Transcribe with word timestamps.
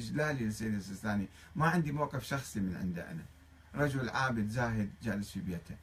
إجلالي 0.00 0.44
للسيد 0.44 0.74
السيستاني. 0.74 1.26
ما 1.56 1.68
عندي 1.68 1.92
موقف 1.92 2.24
شخصي 2.24 2.60
من 2.60 2.76
عنده 2.76 3.10
أنا. 3.10 3.22
رجل 3.74 4.08
عابد 4.08 4.48
زاهد 4.48 4.90
جالس 5.02 5.30
في 5.30 5.40
بيته. 5.40 5.76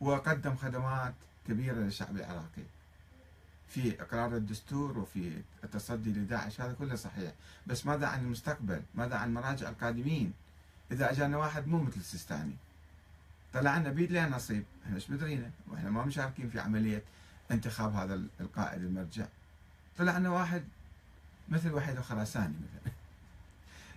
وقدم 0.00 0.56
خدمات 0.56 1.14
كبيرة 1.48 1.74
للشعب 1.74 2.16
العراقي. 2.16 2.62
في 3.68 4.02
إقرار 4.02 4.36
الدستور 4.36 4.98
وفي 4.98 5.42
التصدي 5.64 6.10
لداعش. 6.10 6.60
هذا 6.60 6.72
كله 6.72 6.96
صحيح. 6.96 7.32
بس 7.66 7.86
ماذا 7.86 8.06
عن 8.06 8.20
المستقبل؟ 8.20 8.82
ماذا 8.94 9.16
عن 9.16 9.34
مراجع 9.34 9.68
القادمين؟ 9.68 10.32
إذا 10.92 11.10
أجانا 11.10 11.36
واحد 11.36 11.66
مو 11.66 11.82
مثل 11.82 11.96
السيستاني. 11.96 12.56
طلع 13.52 13.78
لنا 13.78 13.90
بيد 13.90 14.12
لنا 14.12 14.28
نصيب. 14.28 14.64
إحنا 14.84 14.96
إيش 14.96 15.10
بدرينا؟ 15.10 15.50
وإحنا 15.68 15.90
ما 15.90 16.04
مشاركين 16.04 16.50
في 16.50 16.60
عملية 16.60 17.02
انتخاب 17.50 17.94
هذا 17.94 18.22
القائد 18.40 18.82
المرجع. 18.82 19.26
طلع 19.98 20.18
لنا 20.18 20.30
واحد 20.30 20.64
مثل 21.48 21.72
وحيد 21.72 21.96
الخراساني 21.96 22.54
مثلا. 22.54 22.92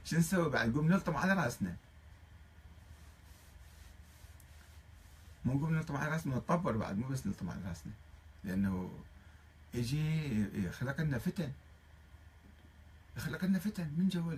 شو 0.06 0.18
نسوي 0.18 0.50
بعد؟ 0.50 0.70
نقوم 0.70 0.88
نلطم 0.88 1.18
على 1.18 1.34
رأسنا. 1.34 1.76
مو 5.46 5.54
نقوم 5.54 5.76
نلطم 5.76 5.96
على 5.96 6.12
رأسنا 6.12 6.36
نطبر 6.36 6.78
بعد 6.78 6.98
مو 6.98 7.08
بس 7.08 7.28
نلطم 7.28 7.50
على 7.50 7.60
رأسنا. 7.68 7.94
لأنه 8.44 8.92
يجي 9.74 10.66
يخلق 10.66 11.02
لنا 11.02 11.18
فتن. 11.18 11.52
يخلق 13.18 13.46
لنا 13.46 13.60
فتن 13.60 13.90
من 13.98 14.10
جو 14.10 14.38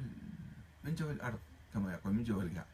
من 0.83 0.95
جو 0.95 1.11
الأرض 1.11 1.39
كما 1.73 1.93
يقول 1.93 2.13
من 2.13 2.23
جو 2.23 2.41
القاع. 2.41 2.65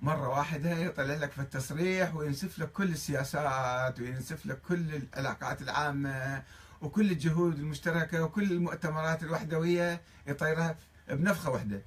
مرة 0.00 0.28
واحدة 0.28 0.70
يطلع 0.70 1.14
لك 1.14 1.30
في 1.30 1.40
التصريح 1.40 2.14
وينسف 2.14 2.58
لك 2.58 2.72
كل 2.72 2.90
السياسات 2.90 4.00
وينسف 4.00 4.46
لك 4.46 4.60
كل 4.60 4.94
العلاقات 4.94 5.62
العامة 5.62 6.42
وكل 6.80 7.10
الجهود 7.10 7.58
المشتركة 7.58 8.22
وكل 8.22 8.52
المؤتمرات 8.52 9.22
الوحدوية 9.22 10.00
يطيرها. 10.26 10.76
بنفخة 11.08 11.50
واحدة. 11.50 11.80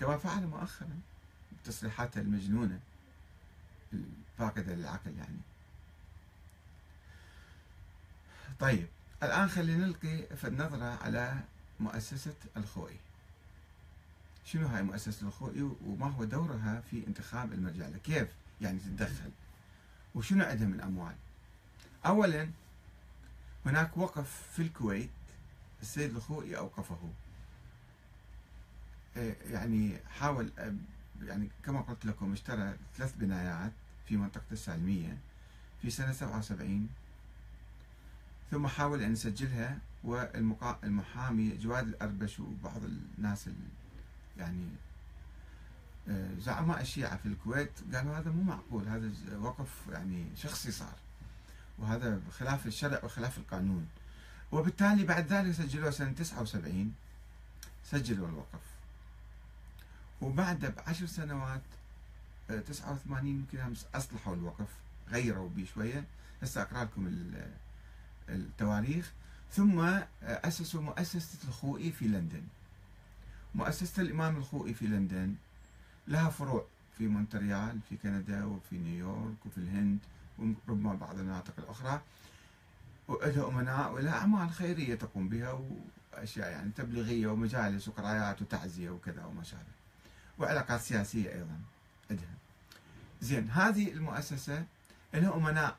كما 0.00 0.18
فعل 0.18 0.46
مؤخرا. 0.46 1.00
تصريحاته 1.64 2.20
المجنونة. 2.20 2.80
الفاقدة 3.92 4.74
للعقل 4.74 5.14
يعني. 5.18 5.38
طيب 8.60 8.86
الآن 9.22 9.48
خلينا 9.48 9.86
نلقي 9.86 10.36
في 10.36 10.46
النظرة 10.46 10.84
على 10.84 11.40
مؤسسة 11.80 12.34
الخوئي. 12.56 12.96
شنو 14.44 14.66
هاي 14.66 14.82
مؤسسة 14.82 15.26
الخوئي 15.26 15.62
وما 15.62 16.06
هو 16.06 16.24
دورها 16.24 16.82
في 16.90 17.06
انتخاب 17.06 17.52
المرجع 17.52 17.88
كيف 18.04 18.28
يعني 18.60 18.78
تتدخل؟ 18.78 19.30
وشنو 20.14 20.44
عندها 20.44 20.66
من 20.66 20.80
أموال؟ 20.80 21.14
أولا 22.06 22.50
هناك 23.66 23.96
وقف 23.96 24.42
في 24.56 24.62
الكويت. 24.62 25.10
السيد 25.82 26.16
الخوئي 26.16 26.56
أوقفه. 26.58 26.98
إيه، 29.16 29.36
يعني 29.50 29.98
حاول 30.18 30.50
يعني 31.22 31.48
كما 31.64 31.80
قلت 31.80 32.04
لكم 32.06 32.32
اشترى 32.32 32.76
ثلاث 32.96 33.14
بنايات 33.16 33.72
في 34.06 34.16
منطقة 34.16 34.44
السالمية 34.52 35.18
في 35.82 35.90
سنة 35.90 36.12
77 36.12 36.88
ثم 38.50 38.66
حاول 38.66 39.02
أن 39.02 39.12
يسجلها 39.12 39.78
والمحامي 40.04 41.56
جواد 41.56 41.88
الأربش 41.88 42.40
وبعض 42.40 42.80
الناس 42.84 43.50
يعني 44.38 44.68
آه، 46.08 46.34
زعماء 46.38 46.80
الشيعة 46.80 47.16
في 47.16 47.26
الكويت 47.26 47.70
قالوا 47.94 48.18
هذا 48.18 48.30
مو 48.30 48.42
معقول 48.42 48.88
هذا 48.88 49.10
وقف 49.38 49.68
يعني 49.92 50.26
شخصي 50.36 50.70
صار. 50.70 50.96
وهذا 51.78 52.20
خلاف 52.38 52.66
الشرع 52.66 53.04
وخلاف 53.04 53.38
القانون. 53.38 53.86
وبالتالي 54.52 55.04
بعد 55.04 55.32
ذلك 55.32 55.52
سجلوه 55.52 55.90
سنة 55.90 56.12
79 56.12 56.94
سجلوا 57.90 58.28
الوقف. 58.28 58.60
وبعد 60.20 60.74
بعشر 60.76 61.06
سنوات 61.06 61.62
89 62.48 63.26
آه، 63.26 63.56
يمكن 63.58 63.74
أصلحوا 63.94 64.34
الوقف 64.34 64.68
غيروا 65.10 65.48
به 65.48 65.66
شوية. 65.74 66.04
هسه 66.42 66.62
أقرأ 66.62 66.84
لكم 66.84 67.32
التواريخ. 68.28 69.12
ثم 69.52 69.80
آه، 69.80 70.06
أسسوا 70.22 70.82
مؤسسة 70.82 71.38
الخوئي 71.48 71.92
في 71.92 72.04
لندن. 72.04 72.42
مؤسسة 73.54 74.02
الإمام 74.02 74.36
الخوئي 74.36 74.74
في 74.74 74.86
لندن. 74.86 75.34
لها 76.08 76.30
فروع 76.30 76.64
في 76.98 77.06
مونتريال 77.06 77.80
في 77.88 77.96
كندا 77.96 78.44
وفي 78.44 78.78
نيويورك 78.78 79.46
وفي 79.46 79.58
الهند 79.58 79.98
وربما 80.38 80.94
بعض 80.94 81.18
المناطق 81.18 81.52
الأخرى. 81.58 82.02
ولها 83.08 83.48
أمناء 83.48 83.92
ولها 83.92 84.18
أعمال 84.18 84.50
خيرية 84.50 84.94
تقوم 84.94 85.28
بها 85.28 85.60
وأشياء 86.12 86.50
يعني 86.50 86.70
تبليغية 86.76 87.26
ومجالس 87.26 87.88
وقرايات 87.88 88.42
وتعزية 88.42 88.90
وكذا 88.90 89.24
وما 89.24 89.42
شابه. 89.42 89.62
وعلاقات 90.38 90.80
سياسية 90.80 91.32
أيضا 91.32 91.60
عندها. 92.10 92.34
زين 93.20 93.50
هذه 93.50 93.92
المؤسسة 93.92 94.64
لها 95.14 95.36
أمناء. 95.36 95.76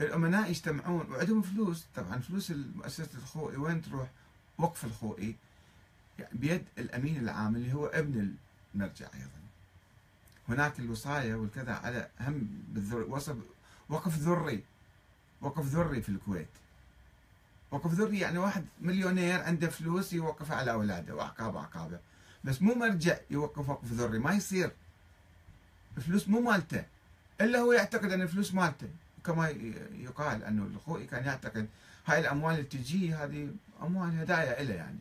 الأمناء 0.00 0.50
يجتمعون 0.50 1.10
وعندهم 1.10 1.42
فلوس. 1.42 1.86
طبعا 1.94 2.18
فلوس 2.18 2.50
مؤسسة 2.50 3.08
الخوئي 3.14 3.56
وين 3.56 3.82
تروح؟ 3.82 4.08
وقف 4.58 4.84
الخوئي 4.84 5.36
يعني 6.18 6.38
بيد 6.38 6.64
الأمين 6.78 7.16
العام 7.16 7.56
اللي 7.56 7.72
هو 7.72 7.86
ابن 7.86 8.34
المرجع 8.74 9.06
أيضا. 9.14 9.40
هناك 10.48 10.78
الوصاية 10.80 11.34
والكذا 11.34 11.72
على 11.72 12.08
هم 12.20 12.48
بالذر 12.68 13.02
وصف 13.08 13.36
وقف 13.88 14.18
ذري. 14.18 14.64
وقف 15.40 15.64
ذري 15.64 16.02
في 16.02 16.08
الكويت. 16.08 16.48
وقف 17.70 17.92
ذري 17.92 18.18
يعني 18.18 18.38
واحد 18.38 18.64
مليونير 18.80 19.42
عنده 19.42 19.68
فلوس 19.68 20.12
يوقفها 20.12 20.56
على 20.56 20.70
أولاده 20.70 21.14
وأعقاب 21.14 21.56
أعقابه 21.56 21.98
بس 22.44 22.62
مو 22.62 22.74
مرجع 22.74 23.16
يوقف 23.30 23.68
وقف 23.68 23.92
ذري 23.92 24.18
ما 24.18 24.32
يصير. 24.32 24.70
الفلوس 25.96 26.28
مو 26.28 26.40
مالته. 26.40 26.84
إلا 27.40 27.58
هو 27.58 27.72
يعتقد 27.72 28.12
أن 28.12 28.22
الفلوس 28.22 28.54
مالته. 28.54 28.88
كما 29.24 29.48
يقال 29.94 30.44
أنه 30.44 30.62
الخوئي 30.62 31.06
كان 31.06 31.24
يعتقد 31.24 31.68
هاي 32.06 32.20
الأموال 32.20 32.54
اللي 32.54 32.66
تجي 32.66 33.14
هذه 33.14 33.48
أموال 33.82 34.18
هدايا 34.18 34.62
له 34.62 34.74
يعني. 34.74 34.98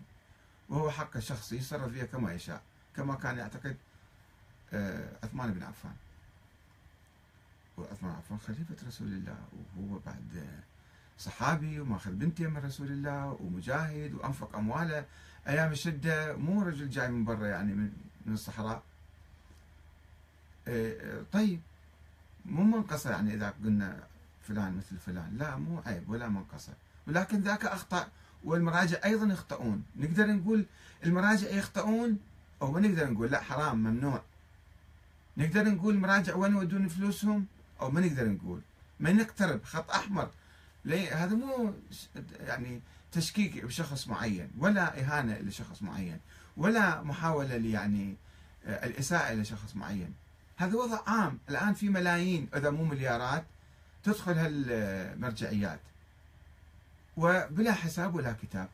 وهو 0.70 0.92
حقه 0.92 1.20
شخصي 1.20 1.56
يتصرف 1.56 1.92
فيها 1.92 2.06
كما 2.06 2.34
يشاء. 2.34 2.62
كما 2.96 3.16
كان 3.16 3.38
يعتقد 3.38 3.78
آه، 4.74 5.10
عثمان 5.24 5.54
بن 5.54 5.64
عفان. 5.64 5.96
وعثمان 7.80 8.12
عفان 8.12 8.38
خليفة 8.38 8.88
رسول 8.88 9.08
الله. 9.08 9.38
وهو 9.78 10.00
بعد 10.06 10.46
صحابي 11.18 11.80
وماخذ 11.80 12.12
بنتي 12.12 12.48
من 12.48 12.58
رسول 12.58 12.88
الله 12.88 13.38
ومجاهد 13.40 14.14
وأنفق 14.14 14.56
أمواله. 14.56 15.06
أيام 15.48 15.72
الشدة 15.72 16.36
مو 16.36 16.62
رجل 16.62 16.90
جاي 16.90 17.08
من 17.08 17.26
برا 17.26 17.48
يعني 17.48 17.74
من 18.26 18.34
الصحراء. 18.34 18.84
آه، 20.68 21.20
آه، 21.20 21.24
طيب. 21.32 21.60
مو 22.46 22.64
منقصة 22.64 23.12
يعني 23.12 23.34
إذا 23.34 23.54
قلنا 23.64 24.04
فلان 24.48 24.78
مثل 24.78 24.98
فلان. 24.98 25.38
لا 25.38 25.56
مو 25.56 25.82
عيب 25.86 26.10
ولا 26.10 26.30
منقصة. 26.30 26.74
ولكن 27.08 27.40
ذاك 27.40 27.66
أخطأ 27.66 28.08
والمراجع 28.44 28.98
أيضا 29.06 29.26
يخطئون. 29.34 29.84
نقدر 29.98 30.28
نقول 30.28 30.66
المراجع 31.06 31.50
يخطئون؟ 31.50 32.20
أو 32.62 32.72
ما 32.72 32.80
نقدر 32.80 33.10
نقول 33.12 33.32
لا 33.32 33.42
حرام 33.42 33.78
ممنوع. 33.78 34.22
نقدر 35.38 35.64
نقول 35.64 35.94
المراجع 35.96 36.36
وين 36.36 36.52
يودون 36.52 36.88
فلوسهم؟ 36.88 37.46
أو 37.82 37.92
ما 37.92 38.02
نقدر 38.02 38.30
نقول. 38.30 38.62
ما 39.00 39.12
نقترب. 39.12 39.64
خط 39.64 39.92
أحمر. 39.92 40.30
ليه 40.86 41.24
هذا 41.24 41.36
مو 41.36 41.74
يعني 42.40 42.82
تشكيك 43.12 43.66
بشخص 43.66 44.08
معين 44.08 44.52
ولا 44.58 45.00
إهانة 45.00 45.38
لشخص 45.40 45.82
معين 45.82 46.20
ولا 46.58 47.02
محاولة 47.02 47.56
يعني 47.56 48.16
الإساءة 48.66 49.34
لشخص 49.34 49.76
معين. 49.76 50.14
هذا 50.58 50.76
وضع 50.76 51.00
عام. 51.08 51.40
الآن 51.50 51.74
في 51.74 51.90
ملايين 51.90 52.50
إذا 52.56 52.70
مو 52.70 52.86
مليارات 52.86 53.44
تدخل 54.04 54.34
هالمرجعيات. 54.34 55.80
وبلا 57.18 57.74
حساب 57.74 58.16
ولا 58.16 58.32
كتاب. 58.32 58.70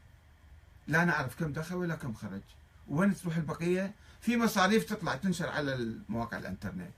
لا 0.87 1.05
نعرف 1.05 1.39
كم 1.39 1.53
دخل 1.53 1.75
ولا 1.75 1.96
كم 1.96 2.13
خرج. 2.13 2.41
وين 2.87 3.16
تروح 3.16 3.35
البقية؟ 3.37 3.91
في 4.22 4.37
مصاريف 4.37 4.84
تطلع 4.84 5.16
تنشر 5.16 5.49
على 5.49 5.96
مواقع 6.09 6.37
الإنترنت. 6.37 6.93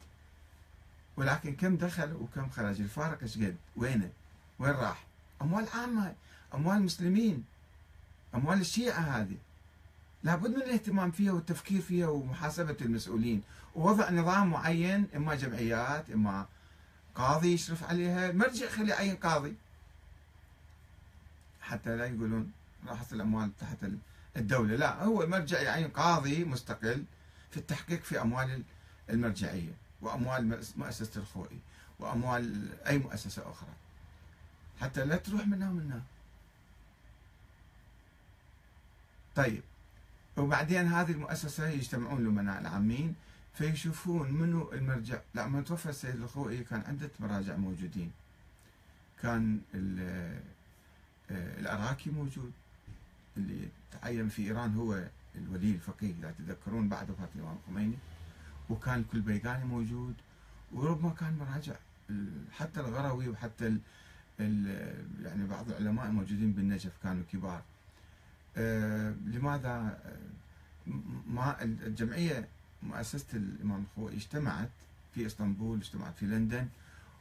ولكن 1.18 1.56
كم 1.56 1.78
دخل 1.78 2.14
وكم 2.14 2.50
خرج. 2.50 2.82
الفارق 2.82 3.22
إيش 3.22 3.38
قد؟ 3.38 3.56
وينه 3.76 4.10
وين 4.60 4.72
راح؟ 4.72 5.04
أموال 5.42 5.68
عامة 5.74 6.16
أموال 6.54 6.82
مسلمين 6.82 7.44
أموال 8.36 8.62
الشيعة 8.62 9.00
هذه. 9.00 9.38
لابد 10.24 10.50
من 10.50 10.62
الاهتمام 10.62 11.12
فيها 11.12 11.32
والتفكير 11.32 11.82
فيها 11.82 12.08
ومحاسبة 12.08 12.78
المسؤولين. 12.82 13.44
ووضع 13.76 14.12
نظام 14.12 14.50
معين 14.50 15.08
إما 15.16 15.36
جمعيات 15.36 16.10
إما 16.10 16.46
قاضي 17.16 17.54
يشرف 17.54 17.84
عليها. 17.84 18.32
مرجع 18.32 18.70
خلي 18.70 18.90
يعين 18.90 19.16
قاضي. 19.16 19.56
حتى 21.62 21.96
لا 21.96 22.06
يقولون 22.06 22.52
راحت 22.88 23.14
الأموال 23.14 23.58
تحت 23.58 23.78
الدولة. 24.38 24.76
لا 24.76 25.04
هو 25.04 25.28
مرجع 25.28 25.62
يعين 25.62 25.88
قاضي 25.88 26.44
مستقل 26.44 27.04
في 27.52 27.58
التحقيق 27.58 28.04
في 28.04 28.22
أموال 28.22 28.64
المرجعية. 29.10 29.87
وأموال 30.02 30.64
مؤسسة 30.78 31.22
الخوئي 31.22 31.60
وأموال 32.00 32.70
أي 32.88 32.98
مؤسسة 32.98 33.52
أخرى. 33.52 33.70
حتى 34.82 35.06
لا 35.06 35.16
تروح 35.16 35.48
منا 35.48 35.70
ومنا 35.70 36.02
طيب. 39.36 39.62
وبعدين 40.38 40.88
هذه 40.88 41.12
المؤسسة 41.12 41.68
يجتمعون 41.68 42.22
الأمناء 42.22 42.62
العامين 42.62 43.16
فيشوفون 43.54 44.32
منو 44.32 44.72
المرجع. 44.72 45.20
لما 45.36 45.62
توفى 45.62 45.90
السيد 45.90 46.16
الخوئي 46.16 46.64
كان 46.64 46.84
عدة 46.88 47.10
مراجع 47.20 47.56
موجودين. 47.56 48.12
كان 49.22 49.60
العراقي 51.32 52.12
موجود. 52.12 52.52
اللي 53.38 53.68
تعين 53.92 54.30
في 54.30 54.42
إيران 54.42 54.76
هو 54.76 55.04
الولي 55.36 55.72
الفقيه 55.72 56.12
إذا 56.20 56.34
تذكرون 56.38 56.90
بعد 56.90 57.10
وفاة 57.10 57.28
الإمام 57.36 57.58
الخميني 57.64 57.96
وكان 58.70 59.00
الكلبيقاني 59.00 59.66
موجود 59.66 60.14
وربما 60.74 61.10
كان 61.10 61.38
مراجع 61.38 61.76
حتى 62.52 62.80
الغروي 62.80 63.30
وحتى 63.30 63.68
ال 63.68 63.80
ال 64.40 64.68
يعني 65.26 65.48
بعض 65.48 65.70
العلماء 65.70 66.06
الموجودين 66.06 66.52
بالنجف 66.52 66.92
كانوا 67.04 67.24
كبار. 67.34 67.62
آه 68.58 69.10
لماذا؟ 69.26 70.00
ما 71.28 71.64
الجمعية 71.64 72.48
مؤسسة 72.84 73.26
الإمام 73.34 73.84
الخوئي 73.92 74.16
اجتمعت 74.16 74.70
في 75.16 75.26
إسطنبول 75.26 75.78
اجتمعت 75.78 76.18
في 76.20 76.26
لندن 76.26 76.68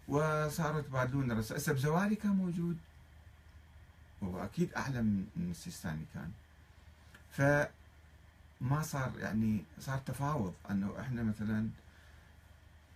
وصاروا 0.08 0.80
يتبادلون 0.80 1.30
الرسائل 1.30 1.60
السبزواري 1.60 2.14
كان 2.14 2.30
موجود 2.32 2.76
وهو 4.22 4.44
أكيد 4.44 4.74
أعلى 4.74 5.02
من 5.02 5.48
السيستاني 5.50 6.04
كان. 6.14 6.30
فما 8.60 8.82
صار 8.82 9.12
يعني 9.18 9.64
صار 9.80 9.98
تفاوض 9.98 10.54
أنه 10.70 11.00
إحنا 11.00 11.22
مثلا 11.22 11.68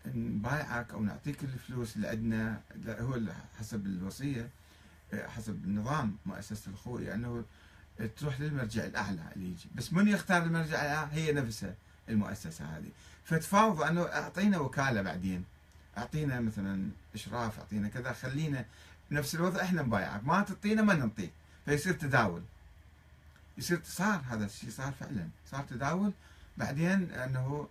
نبايعك 0.06 0.90
أو 0.90 1.02
نعطيك 1.02 1.44
الفلوس 1.44 1.96
اللي 1.96 2.08
عندنا 2.08 2.60
هو 2.86 3.20
حسب 3.58 3.86
الوصية 3.86 4.48
حسب 5.14 5.64
النظام 5.64 6.16
مؤسسة 6.26 6.70
الخوئي 6.70 7.14
أنه 7.14 7.44
تروح 8.16 8.40
للمرجع 8.40 8.84
الأعلى 8.84 9.22
اللي 9.36 9.50
يجي. 9.50 9.68
بس 9.74 9.92
من 9.92 10.08
يختار 10.08 10.42
المرجع 10.42 10.82
الأعلى؟ 10.82 11.08
هي 11.12 11.32
نفسها 11.32 11.74
المؤسسة 12.08 12.64
هذه. 12.64 12.90
فتفاوضوا 13.24 13.88
أنه 13.88 14.02
أعطينا 14.02 14.58
وكالة 14.58 15.02
بعدين. 15.02 15.44
أعطينا 15.98 16.40
مثلا 16.40 16.90
إشراف 17.14 17.58
أعطينا 17.58 17.88
كذا 17.88 18.12
خلينا 18.12 18.64
نفس 19.10 19.34
الوضع 19.34 19.62
إحنا 19.62 19.82
نبايعك. 19.82 20.24
ما 20.24 20.42
تعطينا 20.42 20.82
ما 20.82 20.94
نعطيك. 20.94 21.32
فيصير 21.64 21.92
تداول. 21.92 22.42
يصير 23.60 23.80
صار 23.84 24.22
هذا 24.30 24.44
الشيء 24.44 24.70
صار 24.70 24.92
فعلا 24.92 25.28
صار 25.50 25.64
تداول. 25.64 26.12
بعدين 26.56 27.10
أنه 27.10 27.68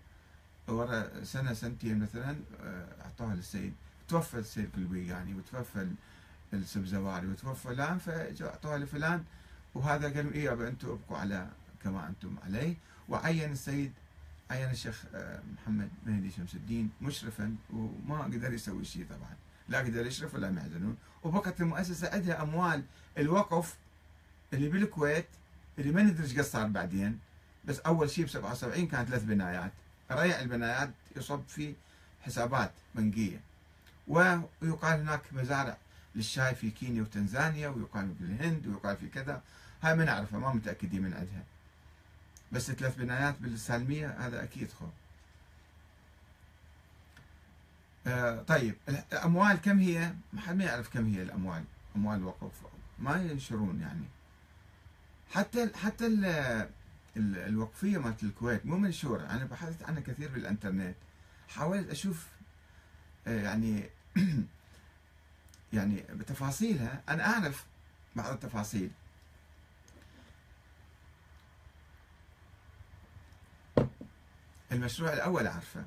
ورا 0.68 1.24
سنة 1.24 1.54
سنتين 1.54 2.00
مثلا 2.00 2.36
آه، 2.64 2.88
أعطوها 3.02 3.36
للسيد. 3.36 3.74
توفى 4.08 4.40
السيد 4.40 4.70
البيقاني 4.78 5.34
وتوفى 5.34 5.88
السبزواري 6.54 7.28
وتوفى 7.28 7.64
فلان 7.64 7.98
فاعطوها 7.98 8.78
لفلان. 8.78 9.24
وهذا 9.76 10.14
قالوا 10.14 10.32
إيه 10.32 10.68
أنتم 10.68 10.88
أبقوا 10.88 11.18
على 11.18 11.50
كما 11.84 12.08
أنتم 12.08 12.36
عليه. 12.46 12.76
وعين 13.10 13.52
السيد 13.52 13.94
عين 14.52 14.70
الشيخ 14.70 15.04
آه، 15.16 15.42
محمد 15.54 15.90
مهدي 16.06 16.32
شمس 16.32 16.56
الدين 16.56 16.90
مشرفا 17.02 17.56
وما 17.74 18.24
قدر 18.24 18.54
يسوي 18.54 18.86
شيء 18.86 19.06
طبعا. 19.10 19.36
لا 19.70 19.80
قدر 19.80 20.06
يشرف 20.06 20.36
ولا 20.36 20.50
يحزنون 20.58 20.98
وبقت 21.24 21.62
المؤسسة 21.62 22.14
عندها 22.14 22.42
أموال. 22.42 22.84
الوقف 23.18 23.78
اللي 24.54 24.70
بالكويت 24.70 25.26
اللي 25.80 25.92
ما 25.92 26.02
ندري 26.02 26.40
إيش 26.40 26.48
صار 26.48 26.68
بعدين 26.68 27.20
بس 27.66 27.80
أول 27.80 28.10
شيء 28.10 28.26
ب 28.26 28.30
77 28.30 28.88
كانت 28.88 29.10
ثلاث 29.10 29.24
بنايات. 29.24 29.72
ريع 30.12 30.40
البنايات 30.40 30.90
يصب 31.16 31.44
في 31.48 31.76
حسابات 32.22 32.72
بنكية. 32.96 33.42
ويقال 34.08 35.00
هناك 35.00 35.22
مزارع 35.32 35.78
للشاي 36.16 36.56
في 36.56 36.72
كينيا 36.72 37.02
وتنزانيا 37.02 37.68
ويقال 37.68 38.16
في 38.16 38.24
الهند 38.24 38.68
ويقال 38.68 38.98
في 38.98 39.08
كذا. 39.08 39.42
هاي 39.82 39.96
ما 39.96 40.06
نعرفها 40.06 40.40
ما 40.40 40.54
متأكدين 40.54 41.02
من 41.02 41.14
عندها. 41.14 41.44
بس 42.52 42.72
ثلاث 42.72 42.96
بنايات 42.96 43.36
بالسالمية 43.40 44.08
هذا 44.20 44.44
أكيد 44.44 44.72
خو 44.72 44.86
آه 48.08 48.42
طيب 48.42 48.76
الأموال 48.90 49.58
كم 49.58 49.80
هي؟ 49.80 50.14
ما 50.34 50.42
حد 50.42 50.56
ما 50.56 50.64
يعرف 50.64 50.94
كم 50.94 51.14
هي 51.14 51.22
الأموال. 51.22 51.64
أموال 51.96 52.18
الوقف 52.18 52.52
ما 53.00 53.22
ينشرون 53.22 53.82
يعني. 53.82 54.19
حتى 55.30 55.70
حتى 55.76 56.08
ال 56.08 56.26
ال 57.18 57.38
الوقفية 57.38 57.98
مالت 57.98 58.24
الكويت 58.24 58.66
مو 58.66 58.78
منشورة. 58.78 59.22
أنا 59.22 59.46
بحثت 59.46 59.84
عنها 59.84 60.02
كثير 60.02 60.30
بالإنترنت. 60.30 60.96
حاولت 61.50 61.90
أشوف 61.90 62.28
آه 63.28 63.42
يعني 63.42 63.90
يعني 65.74 66.04
بتفاصيلها. 66.10 67.02
أنا 67.10 67.26
أعرف 67.26 67.66
بعض 68.16 68.34
التفاصيل. 68.34 68.92
المشروع 74.72 75.14
الأول 75.14 75.48
أعرفه 75.48 75.86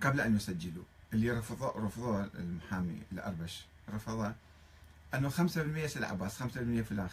قبل 0.00 0.20
أن 0.20 0.36
يسجلوا 0.36 0.84
اللي 1.12 1.30
رفضوه 1.30 1.86
رفضوه 1.86 2.30
المحامي 2.34 3.02
الأربش 3.12 3.64
رفضه 3.94 4.34
أنه 5.14 5.30
5% 5.30 5.86
سيد 5.86 6.02
عباس 6.02 6.42
5% 6.42 6.46
فلان 6.82 7.08
5% 7.08 7.12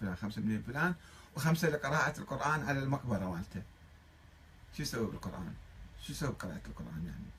فلان 0.00 0.16
5% 0.16 0.66
فلان 0.66 0.94
وخمسة 1.36 1.68
لقراءة 1.68 2.18
القرآن 2.18 2.62
على 2.62 2.78
المقبرة 2.78 3.30
مالته. 3.30 3.62
شو 4.76 4.82
يسوي 4.82 5.06
بالقرآن؟ 5.06 5.54
شو 6.02 6.12
يسوي 6.12 6.30
بقراءة 6.30 6.60
القرآن 6.66 7.04
يعني؟ 7.06 7.30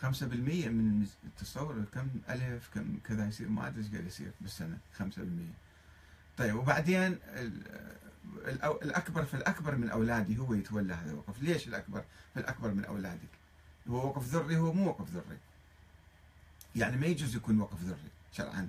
خمسة 0.00 0.26
بالمية 0.26 0.68
من 0.68 1.06
التصور 1.24 1.84
كم 1.94 2.08
ألف 2.28 2.68
كم 2.74 2.98
كذا 3.04 3.28
يصير؟ 3.28 3.48
ما 3.48 3.66
أدري 3.66 3.82
إيش 3.82 3.92
قاعد 3.92 4.06
يصير 4.06 4.30
بالسنة 4.40 4.78
خمسة 4.98 5.22
بالمية. 5.22 5.54
طيب 6.38 6.54
وبعدين 6.54 7.18
الأكبر 8.82 9.24
في 9.24 9.34
الأكبر 9.34 9.76
من 9.76 9.90
أولادي 9.90 10.38
هو 10.38 10.54
يتولى 10.54 10.94
هذا 10.94 11.10
الوقف. 11.10 11.42
ليش 11.42 11.68
الأكبر 11.68 12.04
في 12.34 12.40
الأكبر 12.40 12.70
من 12.70 12.84
أولادك؟ 12.84 13.28
هو 13.88 14.06
وقف 14.06 14.24
ذري 14.24 14.56
هو 14.56 14.72
مو 14.72 14.88
وقف 14.88 15.10
ذري. 15.10 15.38
يعني 16.76 16.96
ما 16.96 17.06
يجوز 17.06 17.36
يكون 17.36 17.60
وقف 17.60 17.82
ذري. 17.82 18.10
شرعا. 18.32 18.68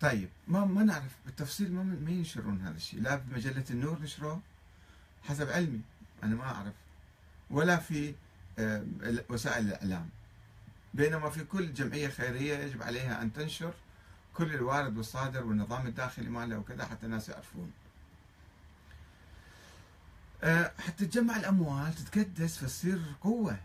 طيب 0.00 0.28
ما 0.48 0.64
ما 0.64 0.84
نعرف 0.84 1.12
بالتفصيل 1.26 1.72
ما 1.72 1.82
ما 1.82 2.10
ينشرون 2.10 2.60
هذا 2.60 2.76
الشيء؟ 2.76 3.00
لا 3.00 3.16
في 3.16 3.34
مجلة 3.34 3.64
النور 3.70 4.02
نشروه؟ 4.02 4.40
حسب 5.22 5.48
علمي 5.48 5.80
أنا 6.22 6.34
ما 6.36 6.44
أعرف. 6.44 6.74
ولا 7.50 7.76
في 7.76 8.14
آه، 8.58 8.84
وسائل 9.28 9.66
الإعلام. 9.66 10.08
بينما 10.94 11.30
في 11.30 11.44
كل 11.44 11.72
جمعية 11.72 12.08
خيرية 12.08 12.56
يجب 12.56 12.82
عليها 12.82 13.22
أن 13.22 13.32
تنشر 13.32 13.74
كل 14.34 14.54
الوارد 14.54 14.96
والصادر 14.96 15.44
والنظام 15.44 15.86
الداخلي 15.86 16.28
ماله 16.30 16.58
وكذا 16.58 16.84
حتى 16.84 17.06
الناس 17.06 17.28
يعرفون. 17.28 17.72
آه، 20.42 20.72
حتى 20.78 21.06
تجمع 21.06 21.36
الأموال 21.36 21.94
تتكدس 21.94 22.58
فتصير 22.58 23.02
قوة. 23.20 23.58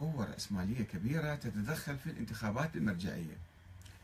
قوة 0.00 0.24
رأسمالية 0.24 0.84
كبيرة 0.84 1.34
تتدخل 1.34 1.98
في 1.98 2.10
الانتخابات 2.10 2.76
المرجعية. 2.76 3.36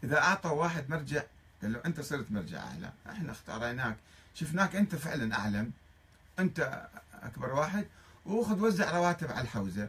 إذا 0.04 0.18
أعطى 0.18 0.48
واحد 0.48 0.90
مرجع 0.90 1.22
قال 1.62 1.72
له 1.72 1.80
أنت 1.86 2.00
صرت 2.00 2.30
مرجع 2.30 2.58
أعلى. 2.58 2.92
إحنا 3.10 3.32
اختاريناك 3.32 3.96
شفناك 4.34 4.76
أنت 4.76 4.94
فعلا 4.94 5.34
أعلم. 5.38 5.72
أنت 6.38 6.88
أكبر 7.22 7.52
واحد. 7.52 7.86
وخذ 8.26 8.60
وزع 8.60 8.90
رواتب 8.90 9.30
على 9.30 9.40
الحوزة. 9.40 9.88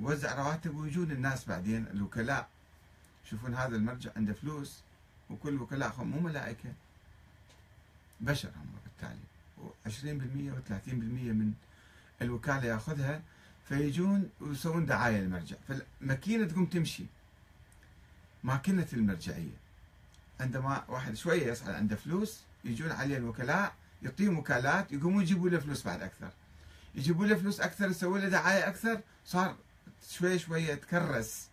وزع 0.00 0.34
رواتب 0.34 0.76
ويجون 0.76 1.10
الناس 1.10 1.44
بعدين 1.44 1.86
الوكلاء. 1.86 2.48
يشوفون 3.26 3.54
هذا 3.54 3.76
المرجع 3.76 4.10
عنده 4.16 4.32
فلوس. 4.32 4.80
وكل 5.30 5.62
وكلاء 5.62 6.04
مو 6.04 6.20
ملائكة. 6.20 6.72
بشر 8.20 8.48
هم 8.48 8.66
بالتالي 8.84 9.20
و20% 9.58 10.52
و30% 10.54 10.92
من 11.32 11.52
الوكالة 12.22 12.64
ياخذها. 12.64 13.22
فيجون 13.68 14.30
ويسوون 14.40 14.86
دعاية 14.86 15.20
للمرجع. 15.20 15.56
فالماكينة 15.68 16.46
تقوم 16.46 16.66
تمشي. 16.66 17.04
ماكينة 18.44 18.86
المرجعية. 18.92 19.56
عندما 20.40 20.84
واحد 20.88 21.14
شوية 21.14 21.46
يسأل 21.46 21.74
عنده 21.74 21.96
فلوس 21.96 22.40
يجون 22.64 22.92
عليه 22.92 23.16
الوكلاء 23.16 23.74
يعطيهم 24.02 24.38
وكالات 24.38 24.92
يقومون 24.92 25.22
يجيبوا 25.22 25.48
له 25.48 25.58
فلوس 25.58 25.84
بعد 25.84 26.02
أكثر. 26.02 26.30
يجيبوا 26.94 27.26
له 27.26 27.36
فلوس 27.36 27.60
أكثر 27.60 27.90
يسوي 27.90 28.20
له 28.20 28.28
دعاية 28.28 28.68
أكثر 28.68 29.00
صار 29.26 29.56
شوي 30.10 30.38
شوي 30.38 30.62
يتكرس 30.62 31.48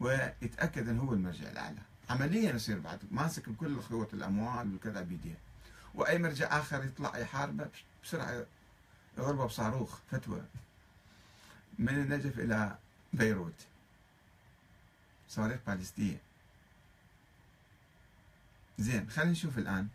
ويتأكد 0.00 0.88
أنه 0.88 1.02
هو 1.02 1.12
المرجع 1.12 1.50
الأعلى. 1.50 1.80
عمليا 2.10 2.54
يصير 2.54 2.78
بعد. 2.78 2.98
ماسك 3.10 3.48
بكل 3.48 3.82
خيوط 3.82 4.14
الأموال 4.14 4.74
وكذا 4.74 5.00
بيديه. 5.00 5.38
وأي 5.94 6.18
مرجع 6.18 6.58
آخر 6.58 6.84
يطلع 6.84 7.18
يحاربه 7.18 7.68
بسرعة 8.04 8.46
يضربه 9.18 9.46
بصاروخ 9.46 9.98
فتوى. 10.10 10.42
من 11.82 11.94
النجف 12.02 12.38
إلى 12.38 12.78
بيروت. 13.12 13.66
صواريخ 15.28 15.58
باليستية 15.66 16.20
زين 18.78 19.10
خلينا 19.10 19.30
نشوف 19.30 19.58
الآن. 19.58 19.88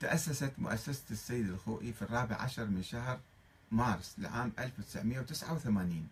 تأسست 0.00 0.52
مؤسسة 0.58 1.04
السيد 1.10 1.48
الخوئي 1.48 1.92
في 1.92 2.02
الرابع 2.02 2.36
عشر 2.36 2.64
من 2.64 2.82
شهر 2.82 3.20
مارس 3.72 4.14
لعام 4.18 4.52
1989 4.58 6.08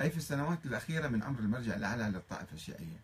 أي 0.00 0.10
في 0.10 0.16
السنوات 0.16 0.66
الأخيرة 0.66 1.08
من 1.08 1.22
عمر 1.22 1.40
المرجع 1.40 1.74
الأعلى 1.74 2.04
للطائفة 2.04 2.54
الشيعية. 2.54 3.00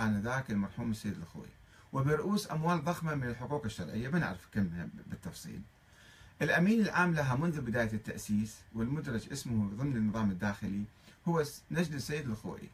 آنذاك 0.00 0.50
المرحوم 0.50 0.90
السيد 0.90 1.16
الخوي 1.16 1.48
وبرؤوس 1.92 2.50
أموال 2.50 2.84
ضخمة 2.84 3.14
من 3.14 3.28
الحقوق 3.28 3.64
الشرعية. 3.64 4.08
بنعرف 4.08 4.48
كمها 4.54 4.88
بالتفصيل. 5.06 5.62
الأمين 6.42 6.80
العام 6.80 7.14
لها 7.14 7.36
منذ 7.36 7.60
بداية 7.60 7.92
التأسيس 7.92 8.56
والمدرج 8.74 9.32
اسمه 9.32 9.70
ضمن 9.76 9.96
النظام 9.96 10.30
الداخلي 10.30 10.84
هو 11.28 11.44
نجل 11.70 11.94
السيد 11.94 12.28
الخوئي 12.28 12.68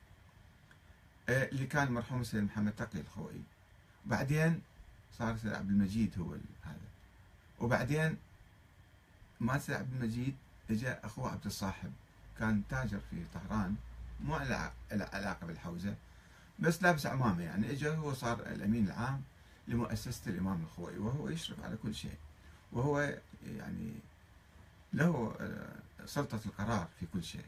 آه، 1.29 1.49
اللي 1.49 1.67
كان 1.67 1.87
المرحوم 1.87 2.21
السيد 2.21 2.43
محمد 2.43 2.73
تقي 2.73 3.01
الخوئي. 3.01 3.43
بعدين 4.05 4.61
صار 5.19 5.35
السيد 5.35 5.53
عبد 5.53 5.71
المجيد 5.71 6.19
هو 6.19 6.33
هذا. 6.63 6.89
وبعدين 7.61 8.17
ما 9.41 9.57
السيد 9.57 9.75
عبد 9.75 9.93
المجيد 9.95 10.37
اجى 10.71 10.89
أخوه 10.89 11.31
عبد 11.33 11.47
الصاحب 11.47 11.93
كان 12.39 12.63
تاجر 12.69 13.01
في 13.11 13.25
طهران 13.35 13.75
مو 14.21 14.39
له 14.39 14.73
علاقة 14.91 15.47
بالحوزة 15.47 15.95
بس 16.59 16.83
لابس 16.83 17.07
عمامة 17.07 17.43
يعني. 17.43 17.71
اجى 17.71 17.89
هو 17.89 18.15
صار 18.15 18.41
الأمين 18.41 18.87
العام 18.87 19.23
لمؤسسة 19.69 20.31
الإمام 20.31 20.63
الخوئي 20.63 20.99
وهو 20.99 21.29
يشرف 21.29 21.65
على 21.65 21.77
كل 21.77 21.95
شيء. 21.95 22.17
وهو 22.77 23.15
يعني 23.47 23.93
له 24.93 25.35
آه، 25.41 26.07
سلطة 26.07 26.41
القرار 26.47 26.89
في 27.01 27.07
كل 27.13 27.25
شيء. 27.25 27.45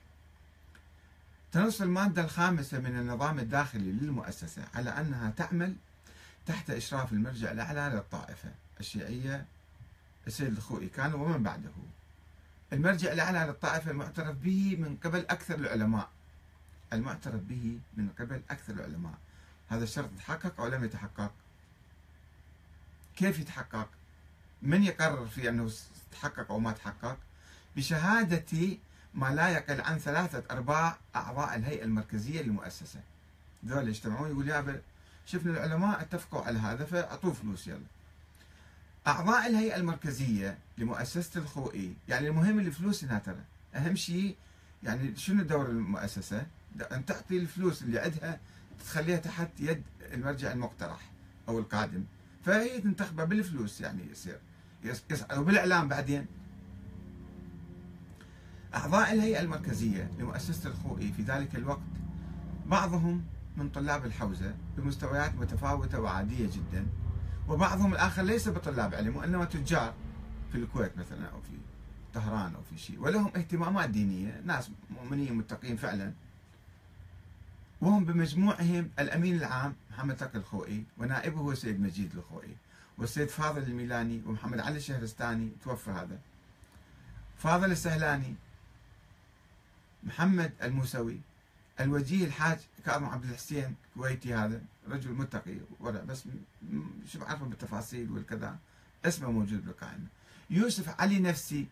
تنص 1.53 1.81
المادة 1.83 2.23
الخامسة 2.25 2.79
من 2.79 2.99
النظام 2.99 3.39
الداخلي 3.39 3.93
للمؤسسة 3.93 4.63
على 4.75 4.91
أنها 4.91 5.31
تعمل 5.31 5.75
تحت 6.47 6.71
إشراف 6.71 7.13
المرجع 7.13 7.51
الأعلى 7.51 7.95
للطائفة 7.95 8.51
الشيعية 8.81 9.45
السيد 10.27 10.57
الخوئي 10.57 10.89
كان 10.89 11.15
ومن 11.15 11.43
بعده. 11.43 11.71
المرجع 12.73 13.13
الأعلى 13.13 13.39
للطائفة 13.39 13.91
المعترف 13.91 14.37
به 14.37 14.77
من 14.77 14.97
قبل 15.05 15.19
أكثر 15.19 15.55
العلماء. 15.55 16.09
المعترف 16.93 17.41
به 17.41 17.79
من 17.97 18.09
قبل 18.19 18.41
أكثر 18.51 18.73
العلماء. 18.73 19.15
هذا 19.69 19.85
الشرط 19.85 20.11
تحقق 20.19 20.61
أو 20.61 20.67
لم 20.67 20.85
يتحقق؟ 20.85 21.33
كيف 23.17 23.39
يتحقق؟ 23.39 23.89
من 24.62 24.85
يقرر 24.85 25.27
في 25.27 25.49
أنه 25.49 25.71
تحقق 26.12 26.50
أو 26.50 26.59
ما 26.59 26.73
تحقق؟ 26.73 27.19
بشهادة 27.77 28.77
ما 29.15 29.35
لا 29.35 29.49
يقل 29.49 29.81
عن 29.81 29.99
ثلاثة 29.99 30.43
أرباع 30.50 30.97
أعضاء 31.17 31.57
الهيئة 31.57 31.85
المركزية 31.85 32.43
للمؤسسة. 32.43 33.00
ذول 33.67 33.88
يجتمعون 33.88 34.31
يقول 34.31 34.49
يا 34.49 34.83
شفنا 35.27 35.53
العلماء 35.53 36.00
اتفقوا 36.00 36.43
على 36.43 36.59
هذا 36.59 36.85
فأعطوه 36.85 37.33
فلوس 37.33 37.67
يلا. 37.67 37.81
أعضاء 39.07 39.47
الهيئة 39.47 39.77
المركزية 39.77 40.59
لمؤسسة 40.79 41.41
الخوئي 41.41 41.95
يعني 42.09 42.29
المهم 42.29 42.59
الفلوس 42.59 43.05
هنا 43.05 43.19
ترى. 43.19 43.41
أهم 43.75 43.97
شيء 43.97 44.37
يعني 44.83 45.17
شنو 45.17 45.43
دور 45.43 45.67
المؤسسة؟ 45.67 46.47
أن 46.93 47.07
تعطي 47.07 47.38
الفلوس 47.38 47.83
اللي 47.83 47.99
عندها 47.99 48.41
تخليها 48.85 49.17
تحت 49.17 49.49
يد 49.59 49.83
المرجع 50.12 50.53
المقترح 50.53 51.00
أو 51.49 51.59
القادم. 51.59 52.05
فهي 52.45 52.80
تنتخبها 52.80 53.25
بالفلوس 53.25 53.80
يعني 53.80 54.02
يصير. 54.11 54.38
وبالإعلام 55.37 55.88
بعدين. 55.88 56.26
أعضاء 58.75 59.12
الهيئة 59.12 59.40
المركزية 59.40 60.11
لمؤسسة 60.18 60.71
الخوئي 60.71 61.12
في 61.12 61.23
ذلك 61.23 61.54
الوقت 61.57 61.80
بعضهم 62.66 63.25
من 63.57 63.68
طلاب 63.68 64.07
الحوزة 64.07 64.54
بمستويات 64.76 65.35
متفاوتة 65.35 66.00
وعادية 66.00 66.47
جدا 66.47 66.87
وبعضهم 67.49 67.92
الآخر 67.92 68.23
ليس 68.23 68.49
بطلاب 68.49 68.95
علم 68.95 69.16
وإنما 69.16 69.45
تجار 69.45 69.95
في 70.52 70.59
الكويت 70.59 70.99
مثلا 70.99 71.26
أو 71.26 71.40
في 71.40 71.59
طهران 72.14 72.54
أو 72.54 72.62
في 72.71 72.78
شيء 72.78 73.00
ولهم 73.00 73.26
اهتمامات 73.37 73.90
دينية 73.90 74.40
ناس 74.45 74.71
مؤمنين 74.90 75.35
متقين 75.35 75.76
فعلا. 75.76 76.12
وهم 77.81 78.05
بمجموعهم 78.05 78.91
الأمين 78.99 79.37
العام 79.37 79.75
محمد 79.91 80.17
تقي 80.17 80.39
الخوئي 80.39 80.85
ونائبه 80.99 81.41
هو 81.41 81.53
السيد 81.53 81.81
مجيد 81.81 82.17
الخوئي 82.17 82.57
والسيد 82.99 83.29
فاضل 83.29 83.63
الميلاني 83.63 84.23
ومحمد 84.27 84.61
علي 84.61 84.77
الشهرستاني 84.77 85.51
توفى 85.65 85.91
هذا. 85.91 86.19
فاضل 87.39 87.73
السهلاني 87.73 88.35
محمد 90.03 90.53
الموسوي 90.63 91.21
الوجيه 91.81 92.25
الحاج 92.25 92.59
كاظم 92.87 93.05
عبد 93.05 93.25
الحسين 93.25 93.75
كويتي 93.95 94.35
هذا 94.35 94.61
رجل 94.89 95.13
متقي 95.13 95.57
ورع 95.81 96.01
بس 96.01 96.25
شو 97.13 97.19
بعرفه 97.19 97.45
بالتفاصيل 97.47 98.11
والكذا 98.11 98.59
اسمه 99.05 99.31
موجود 99.31 99.67
بالقائمة 99.67 100.07
يوسف 100.51 101.01
علي 101.01 101.19
نفسي 101.19 101.67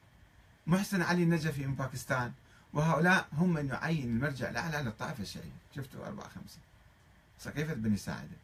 محسن 0.67 1.03
علي 1.03 1.23
النجفي 1.23 1.67
من 1.67 1.75
باكستان 1.75 2.33
وهؤلاء 2.73 3.29
هم 3.33 3.53
من 3.53 3.67
يعين 3.67 4.05
المرجع 4.05 4.51
الأعلى 4.51 4.83
للطائفة 4.83 5.23
الشيعية. 5.23 5.57
شفتوا 5.77 6.07
أربعة 6.07 6.29
خمسة. 6.29 6.59
سقيفة 7.39 7.75
بني 7.75 7.97
ساعدة 7.97 8.37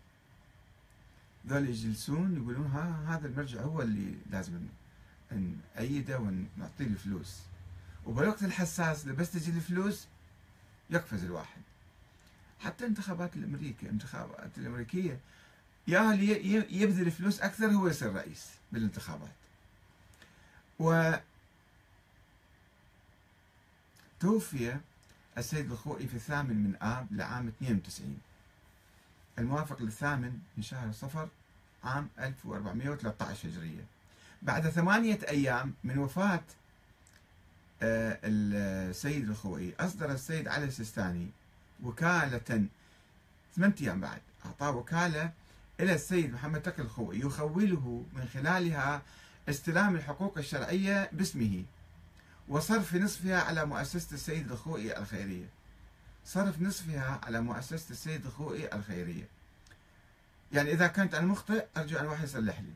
ذول 1.46 1.68
يجلسون 1.68 2.36
يقولون 2.36 2.66
ها 2.66 3.16
هذا 3.16 3.26
المرجع 3.26 3.60
هو 3.60 3.82
اللي 3.82 4.14
لازم 4.30 4.60
نأيده 5.76 6.18
ونعطيه 6.18 6.84
الفلوس. 6.86 7.36
وبالوقت 8.06 8.42
الحساس 8.42 9.04
بس 9.04 9.30
تجي 9.30 9.50
الفلوس 9.50 10.06
يقفز 10.90 11.24
الواحد. 11.24 11.62
حتى 12.60 12.86
انتخابات 12.86 13.36
الأمريكا 13.36 13.82
الانتخابات 13.86 14.58
الأمريكية 14.58 15.18
يا 15.88 16.12
اللي 16.12 16.54
يبذل 16.80 17.10
فلوس 17.10 17.40
أكثر 17.40 17.66
هو 17.66 17.88
يصير 17.88 18.12
رئيس 18.12 18.46
بالانتخابات. 18.72 19.32
و 20.78 21.12
توفي 24.22 24.76
السيد 25.38 25.72
الخوئي 25.72 26.06
في 26.06 26.14
الثامن 26.14 26.56
من 26.56 26.74
آب 26.82 27.06
لعام 27.10 27.48
92 27.48 28.18
الموافق 29.38 29.82
للثامن 29.82 30.38
من 30.56 30.62
شهر 30.62 30.92
صفر 30.92 31.28
عام 31.84 32.08
1413 32.18 33.48
هجرية. 33.48 33.84
بعد 34.42 34.68
ثمانية 34.68 35.18
أيام 35.28 35.74
من 35.84 35.98
وفاة 35.98 36.40
آه، 37.82 38.18
السيد 38.24 39.28
الخوئي 39.30 39.74
أصدر 39.80 40.12
السيد 40.12 40.48
علي 40.48 40.64
السيستاني 40.64 41.28
وكالة 41.82 42.66
ثمانية 43.56 43.74
أيام 43.80 44.00
بعد 44.00 44.20
أعطاه 44.46 44.70
وكالة 44.70 45.32
إلى 45.80 45.94
السيد 45.94 46.32
محمد 46.32 46.62
تقي 46.62 46.82
الخوئي 46.82 47.20
يخوله 47.20 48.04
من 48.12 48.28
خلالها 48.34 49.02
استلام 49.48 49.96
الحقوق 49.96 50.38
الشرعية 50.38 51.10
باسمه. 51.12 51.64
وصرف 52.48 52.94
نصفها 52.94 53.40
على 53.40 53.64
مؤسسة 53.64 54.14
السيد 54.14 54.52
الخوئي 54.52 54.98
الخيرية. 54.98 55.46
صرف 56.26 56.62
نصفها 56.62 57.20
على 57.22 57.40
مؤسسة 57.40 57.90
السيد 57.90 58.26
الخوئي 58.26 58.74
الخيرية. 58.74 59.28
يعني 60.52 60.72
إذا 60.72 60.86
كنت 60.86 61.14
أنا 61.14 61.26
مخطئ 61.26 61.66
أرجو 61.76 61.98
أن 61.98 62.06
واحد 62.06 62.24
يصلح 62.24 62.60
لي. 62.60 62.72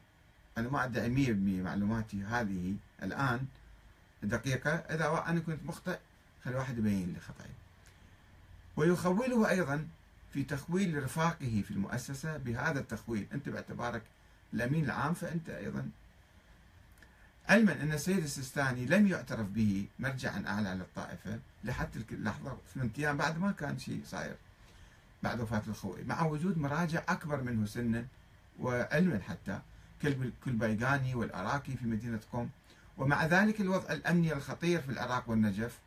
أنا 0.59 0.69
ما 0.69 0.85
أدعي 0.85 1.09
100% 1.09 1.63
معلوماتي 1.63 2.23
هذه 2.23 2.75
الآن 3.03 3.47
دقيقة. 4.23 4.71
إذا 4.71 5.25
أنا 5.27 5.41
كنت 5.41 5.65
مخطئ 5.65 5.99
خلي 6.45 6.55
واحد 6.55 6.79
يبين 6.79 7.13
لي 7.13 7.21
خطأي. 7.21 7.51
ويخوله 8.77 9.51
أيضا 9.51 9.89
في 10.33 10.43
تخويل 10.43 11.03
رفاقه 11.03 11.63
في 11.67 11.71
المؤسسة. 11.71 12.37
بهذا 12.37 12.81
التخويل 12.81 13.27
أنت 13.33 13.49
باعتبارك 13.49 14.03
الأمين 14.55 14.85
العام 14.85 15.15
فأنت 15.15 15.49
أيضا 15.49 15.91
علما 17.49 17.73
أن 17.73 17.93
السيد 17.93 18.25
السيستاني 18.25 18.87
لم 18.87 19.07
يعترف 19.07 19.47
به 19.47 19.87
مرجعا 19.99 20.45
أعلى 20.47 20.75
للطائفة 20.75 21.39
لحد 21.65 22.05
اللحظة 22.13 22.59
ثمان 22.75 22.91
أيام 22.99 23.17
بعد 23.17 23.39
ما 23.39 23.53
كان 23.53 23.79
شيء 23.79 24.03
صاير 24.07 24.37
بعد 25.23 25.41
وفاة 25.41 25.63
الخوئي 25.69 26.05
مع 26.05 26.27
وجود 26.27 26.59
مراجع 26.59 27.03
أكبر 27.09 27.43
منه 27.43 27.67
سنا 27.67 28.07
وعلما 28.61 29.21
حتى 29.29 29.61
كالبيغاني 30.45 31.15
والأراكي 31.15 31.77
في 31.77 31.87
مدينة 31.87 32.21
قم. 32.33 32.49
ومع 32.99 33.27
ذلك 33.27 33.61
الوضع 33.61 33.93
الأمني 33.93 34.33
الخطير 34.33 34.81
في 34.81 34.89
العراق 34.89 35.31
والنجف. 35.31 35.79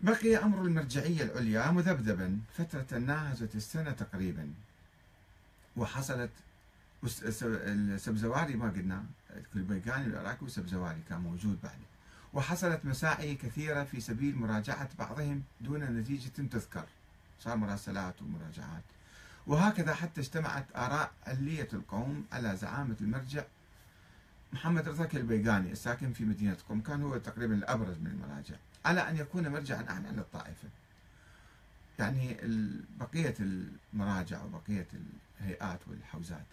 بقي 0.00 0.36
أمر 0.36 0.62
المرجعية 0.62 1.22
العليا 1.22 1.70
مذبذبا 1.70 2.38
فترة 2.58 2.98
ناهزت 2.98 3.54
السنة 3.54 3.90
تقريبا. 3.90 4.52
وحصلت 5.76 6.30
السبزواري 7.04 8.56
ما 8.56 8.70
قلنا. 8.70 9.04
الكلبيكاني 9.36 10.06
العراقي 10.06 10.38
والسبزواري 10.42 11.00
كان 11.08 11.20
موجود 11.20 11.58
بعد 11.62 11.78
وحصلت 12.32 12.84
مساعي 12.84 13.34
كثيرة 13.34 13.84
في 13.84 14.00
سبيل 14.00 14.36
مراجعة 14.36 14.88
بعضهم 14.98 15.42
دون 15.60 15.84
نتيجة 15.84 16.28
تذكر. 16.28 16.84
صار 17.40 17.56
مراسلات 17.56 18.22
ومراجعات. 18.22 18.82
وهكذا 19.46 19.94
حتى 19.94 20.20
اجتمعت 20.20 20.66
آراء 20.76 21.12
علية 21.26 21.68
القوم 21.72 22.24
على 22.32 22.56
زعامة 22.56 22.96
المرجع 23.00 23.44
محمد 24.52 24.88
رضا 24.88 25.08
البيغاني 25.14 25.72
الساكن 25.72 26.12
في 26.12 26.24
مدينة 26.24 26.56
قم 26.68 26.80
كان 26.80 27.02
هو 27.02 27.16
تقريبا 27.16 27.54
الأبرز 27.54 27.98
من 27.98 28.06
المراجع 28.06 28.54
على 28.84 29.00
أن 29.10 29.16
يكون 29.16 29.48
مرجعا 29.48 29.84
أعلى 29.90 30.08
للطائفة 30.08 30.68
يعني 31.98 32.36
بقية 33.00 33.34
المراجع 33.40 34.42
وبقية 34.44 34.86
الهيئات 35.40 35.88
والحوزات. 35.88 36.46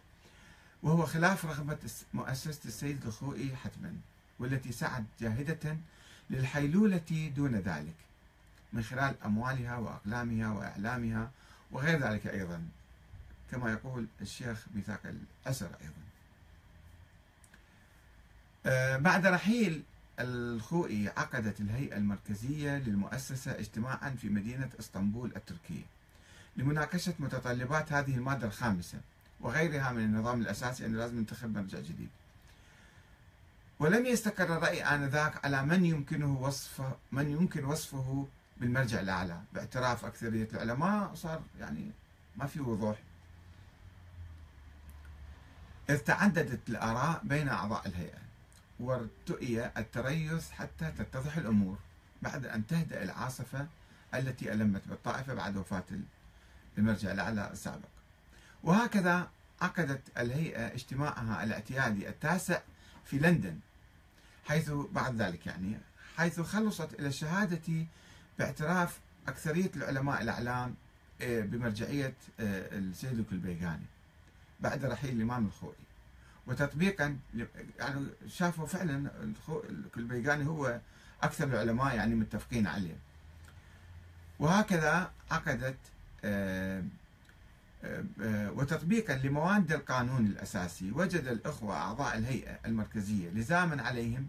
وهو 0.83 1.05
خلاف 1.05 1.45
رغبة 1.45 1.77
مؤسسة 2.13 2.59
السيد 2.65 3.05
الخوئي 3.05 3.55
حتما 3.55 3.95
والتي 4.39 4.71
سعت 4.71 5.03
جاهدة 5.21 5.77
للحيلولة 6.29 7.31
دون 7.35 7.55
ذلك 7.55 7.95
من 8.73 8.83
خلال 8.83 9.15
أموالها 9.25 9.77
وأقلامها 9.77 10.51
وإعلامها 10.51 11.31
وغير 11.71 11.99
ذلك 11.99 12.27
أيضا 12.27 12.63
كما 13.51 13.71
يقول 13.71 14.07
الشيخ 14.21 14.65
ميثاق 14.75 14.99
الأسر 15.05 15.65
أيضا. 15.81 16.03
آه، 18.65 18.97
بعد 18.97 19.25
رحيل 19.25 19.83
الخوئي 20.19 21.09
عقدت 21.09 21.61
الهيئة 21.61 21.97
المركزية 21.97 22.77
للمؤسسة 22.77 23.51
اجتماعا 23.59 24.09
في 24.09 24.29
مدينة 24.29 24.69
إسطنبول 24.79 25.31
التركية 25.35 25.83
لمناقشة 26.57 27.13
متطلبات 27.19 27.93
هذه 27.93 28.15
المادة 28.15 28.47
الخامسة. 28.47 28.99
وغيرها 29.43 29.91
من 29.91 30.03
النظام 30.03 30.41
الأساسي 30.41 30.85
أنه 30.85 30.97
لازم 30.97 31.17
ننتخب 31.17 31.57
مرجع 31.57 31.79
جديد. 31.79 32.09
ولم 33.79 34.05
يستقر 34.05 34.57
الرأي 34.57 34.83
آنذاك 34.83 35.45
على 35.45 35.63
من 35.63 35.85
يمكنه 35.85 36.37
وصفه 36.41 36.95
من 37.11 37.29
يمكن 37.29 37.65
وصفه 37.65 38.27
بالمرجع 38.57 38.99
الأعلى. 38.99 39.41
باعتراف 39.53 40.05
أكثرية 40.05 40.47
العلماء 40.53 41.15
صار 41.15 41.41
يعني 41.59 41.91
ما 42.35 42.45
في 42.47 42.59
وضوح. 42.59 42.97
إذ 45.89 45.97
تعددت 45.97 46.69
الآراء 46.69 47.21
بين 47.23 47.49
أعضاء 47.49 47.87
الهيئة 47.87 48.23
وارتؤي 48.79 49.65
التريث 49.65 50.51
حتى 50.51 50.91
تتضح 50.91 51.37
الأمور 51.37 51.77
بعد 52.21 52.45
أن 52.45 52.67
تهدأ 52.67 53.03
العاصفة 53.03 53.67
التي 54.13 54.53
ألمت 54.53 54.87
بالطائفة 54.87 55.33
بعد 55.33 55.57
وفاة 55.57 55.83
المرجع 56.77 57.11
الأعلى 57.11 57.51
السابق. 57.51 57.92
وهكذا 58.63 59.29
عقدت 59.61 60.01
الهيئة 60.17 60.67
اجتماعها 60.67 61.43
الاعتيادي 61.43 62.09
التاسع 62.09 62.59
في 63.05 63.17
لندن 63.17 63.59
حيث 64.45 64.71
بعد 64.91 65.21
ذلك 65.21 65.47
يعني 65.47 65.77
حيث 66.17 66.39
خلصت 66.39 66.93
إلى 66.99 67.07
الشهادة 67.07 67.85
باعتراف 68.39 68.99
أكثرية 69.27 69.71
العلماء 69.75 70.21
الأعلام 70.21 70.75
آه، 71.21 71.41
بمرجعية 71.41 72.13
آه، 72.39 72.77
السيد 72.77 73.19
الكلبيغاني 73.19 73.85
بعد 74.59 74.85
رحيل 74.85 75.09
الإمام 75.09 75.45
الخوئي. 75.45 75.83
وتطبيقا 76.47 77.17
يعني 77.79 78.05
شافوا 78.27 78.67
فعلا 78.67 79.11
الكلبيغاني 79.69 80.47
هو 80.47 80.79
أكثر 81.23 81.43
العلماء 81.43 81.95
يعني 81.95 82.15
متفقين 82.15 82.67
عليه. 82.67 82.95
وهكذا 84.39 85.11
عقدت 85.31 85.77
آه، 86.25 86.83
وتطبيقا 88.27 89.15
لمواد 89.15 89.71
القانون 89.71 90.25
الأساسي 90.25 90.91
وجد 90.91 91.27
الأخوة 91.27 91.77
أعضاء 91.77 92.17
الهيئة 92.17 92.59
المركزية 92.65 93.29
لزاما 93.29 93.83
عليهم 93.83 94.27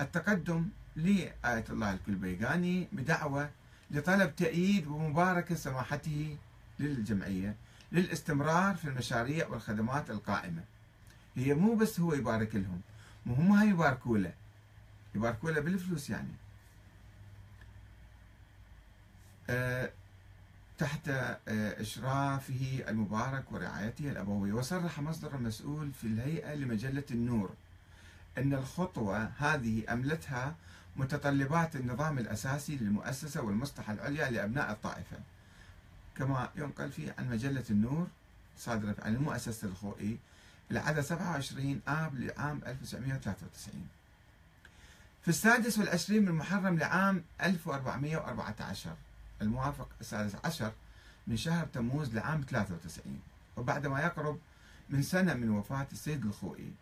التقدم 0.00 0.68
لآية 0.96 1.64
الله 1.70 1.92
الكلبيغاني 1.92 2.88
بدعوة 2.92 3.50
لطلب 3.90 4.36
تأييد 4.36 4.86
ومباركة 4.86 5.54
سماحته 5.54 6.36
للجمعية 6.78 7.54
للاستمرار 7.92 8.74
في 8.74 8.84
المشاريع 8.84 9.48
والخدمات 9.48 10.10
القائمة. 10.10 10.62
هي 11.36 11.54
مو 11.54 11.74
بس 11.74 12.00
هو 12.00 12.14
يبارك 12.14 12.54
لهم 12.54 12.80
مو 13.26 13.34
هم 13.34 13.70
يباركوا 13.70 14.18
له 14.18 14.32
يباركوا 15.14 15.50
له 15.50 15.60
بالفلوس 15.60 16.10
يعني. 16.10 16.32
أه 19.50 19.90
تحت 20.78 21.08
آه، 21.08 21.36
إشرافه 21.80 22.84
المبارك 22.88 23.52
ورعايته 23.52 24.10
الأبوية. 24.10 24.52
وصرح 24.52 25.00
مصدر 25.00 25.36
مسؤول 25.36 25.90
في 26.00 26.06
الهيئة 26.06 26.54
لمجلة 26.54 27.04
النور 27.10 27.50
أن 28.38 28.54
الخطوة 28.54 29.30
هذه 29.38 29.92
أملتها 29.92 30.54
متطلبات 30.96 31.76
النظام 31.76 32.18
الأساسي 32.18 32.76
للمؤسسة 32.76 33.42
والمصلحة 33.42 33.92
العليا 33.92 34.30
لأبناء 34.30 34.70
الطائفة. 34.72 35.16
كما 36.16 36.48
ينقل 36.56 36.90
فيه 36.92 37.14
عن 37.18 37.30
مجلة 37.30 37.64
النور 37.70 38.06
صادرة 38.58 38.96
عن 39.02 39.14
المؤسسة 39.14 39.68
الخوئي 39.68 40.18
العدد 40.70 41.00
27 41.00 41.80
آب 41.88 42.14
لعام 42.18 42.60
1993 42.66 43.88
في 45.22 45.28
السادس 45.28 45.78
والعشرين 45.78 46.24
من 46.24 46.32
محرم 46.32 46.78
لعام 46.78 47.22
1414 47.42 48.90
الموافق 49.42 49.88
السادس 50.00 50.36
عشر 50.44 50.72
من 51.26 51.36
شهر 51.36 51.66
تموز 51.66 52.14
لعام 52.14 52.40
93 52.50 53.20
وبعدما 53.56 54.00
يقرب 54.00 54.38
من 54.90 55.02
سنة 55.02 55.34
من 55.34 55.50
وفاة 55.50 55.86
السيد 55.92 56.26
الخوئي 56.26 56.72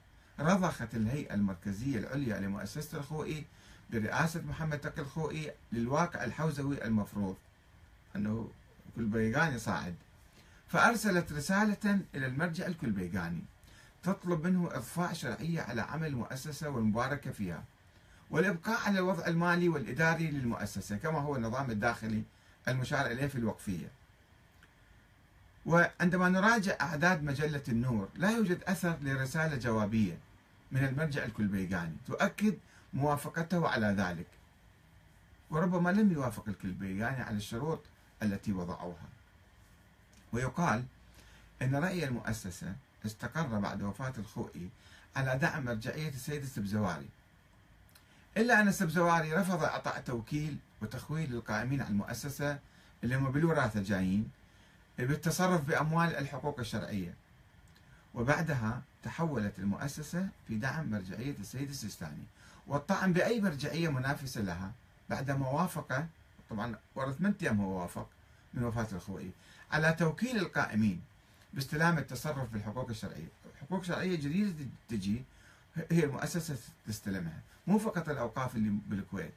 رضخت 0.40 0.95
الهيئة 0.95 1.35
المركزية 1.35 1.99
العليا 1.99 2.40
لمؤسسة 2.40 2.99
الخوئي 2.99 3.45
برئاسة 3.90 4.42
محمد 4.42 4.79
تقي 4.79 5.03
الخوئي 5.03 5.53
للواقع 5.73 6.25
الحوزوي 6.25 6.85
المفروض. 6.85 7.37
أنه 8.16 8.51
كلبيغاني 8.97 9.59
صاعد. 9.59 9.95
فأرسلت 10.69 11.33
رسالة 11.33 12.01
إلى 12.14 12.27
المرجع 12.27 12.66
الكلبيغاني 12.66 13.42
تطلب 14.03 14.47
منه 14.47 14.69
إضفاء 14.73 15.12
شرعية 15.12 15.61
على 15.61 15.83
عمل 15.83 16.07
المؤسسة 16.07 16.69
والمباركة 16.69 17.31
فيها 17.31 17.64
والإبقاء 18.31 18.81
على 18.87 18.99
الوضع 18.99 19.27
المالي 19.27 19.69
والإداري 19.69 20.31
للمؤسسة 20.31 20.97
كما 20.97 21.19
هو 21.19 21.37
النظام 21.37 21.71
الداخلي 21.71 22.23
المشار 22.68 23.07
إليه 23.07 23.26
في 23.26 23.38
الوقفية. 23.38 23.88
وعندما 25.66 26.29
نراجع 26.29 26.76
أعداد 26.81 27.22
مجلة 27.22 27.62
النور 27.68 28.09
لا 28.14 28.31
يوجد 28.31 28.62
أثر 28.62 28.96
لرسالة 29.02 29.57
جوابية 29.57 30.18
من 30.72 30.85
المرجع 30.85 31.24
الكلبيغاني 31.24 31.96
تؤكد 32.07 32.59
موافقته 32.94 33.68
على 33.68 33.87
ذلك. 33.87 34.26
وربما 35.50 35.90
لم 35.90 36.12
يوافق 36.12 36.48
الكلبيغاني 36.48 37.22
على 37.22 37.37
الشروط 37.37 37.81
التي 38.22 38.52
وضعوها. 38.52 39.09
ويقال 40.33 40.85
أن 41.62 41.76
رأي 41.76 42.05
المؤسسة 42.05 42.74
استقر 43.07 43.59
بعد 43.59 43.83
وفاة 43.83 44.12
الخوئي 44.18 44.68
على 45.16 45.38
دعم 45.38 45.64
مرجعية 45.64 46.09
السيد 46.09 46.42
السبزواري. 46.42 47.09
إلا 48.37 48.61
أن 48.61 48.68
السبزواري 48.68 49.33
رفض 49.33 49.64
إعطاء 49.64 50.00
توكيل 50.00 50.57
وتخويل 50.83 51.35
القائمين 51.35 51.81
على 51.81 51.91
المؤسسة 51.91 52.59
اللي 53.05 53.17
هم 53.17 53.31
بالوراثة 53.31 53.83
جايين 53.83 54.31
بالتصرف 54.99 55.65
بأموال 55.65 56.17
الحقوق 56.17 56.61
الشرعية. 56.61 57.15
وبعدها 58.15 58.83
تحولت 59.03 59.59
المؤسسة 59.59 60.29
في 60.49 60.57
دعم 60.57 60.91
مرجعية 60.91 61.35
السيد 61.41 61.69
السيستاني. 61.69 62.25
والطعن 62.67 63.12
بأي 63.12 63.41
مرجعية 63.41 63.89
منافسة 63.89 64.41
لها 64.41 64.73
بعدما 65.11 65.49
وافق 65.49 66.07
طبعا 66.51 66.77
ورا 66.95 67.12
ثمان 67.12 67.35
أيام 67.43 67.61
هو 67.61 67.81
وافق 67.83 68.09
من 68.55 68.65
وفاة 68.65 68.87
الخوئي 68.93 69.31
على 69.73 69.93
توكيل 69.93 70.37
القائمين 70.37 71.01
باستلام 71.55 71.99
التصرف 71.99 72.53
بالحقوق 72.53 72.89
الشرعية. 72.89 73.29
حقوق 73.61 73.85
شرعية 73.85 74.17
جديدة 74.17 74.67
تجي 74.89 75.23
هي 75.91 76.05
المؤسسة 76.05 76.57
تستلمها. 76.87 77.41
مو 77.67 77.79
فقط 77.79 78.09
الأوقاف 78.09 78.57
اللي 78.57 78.79
بالكويت. 78.87 79.33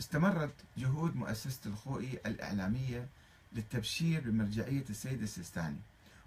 استمرت 0.00 0.54
جهود 0.78 1.16
مؤسسة 1.16 1.60
الخوئي 1.66 2.18
الإعلامية 2.26 3.08
للتبشير 3.52 4.20
بمرجعية 4.20 4.84
السيد 4.90 5.22
السيستاني 5.22 5.78